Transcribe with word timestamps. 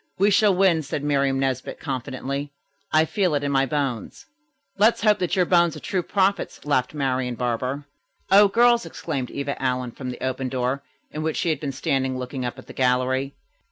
"We 0.17 0.31
shall 0.31 0.55
win," 0.55 0.81
said 0.81 1.03
Miriam 1.03 1.37
Nesbit 1.37 1.79
confidently. 1.79 2.51
"I 2.91 3.05
feel 3.05 3.35
it 3.35 3.43
in 3.43 3.51
my 3.51 3.67
bones." 3.67 4.25
"Let's 4.79 5.01
hope 5.03 5.19
that 5.19 5.35
your 5.35 5.45
bones 5.45 5.75
are 5.77 5.79
true 5.79 6.01
prophets," 6.01 6.65
laughed 6.65 6.95
Marian 6.95 7.35
Barber. 7.35 7.85
"O 8.31 8.47
girls!" 8.47 8.83
exclaimed 8.83 9.29
Eva 9.29 9.61
Allen 9.61 9.91
from 9.91 10.09
the 10.09 10.25
open 10.25 10.49
door, 10.49 10.81
in 11.11 11.21
which 11.21 11.37
she 11.37 11.49
had 11.49 11.59
been 11.59 11.71
standing 11.71 12.17
looking 12.17 12.43
up 12.43 12.57
at 12.57 12.65
the 12.65 12.73
gallery. 12.73 13.35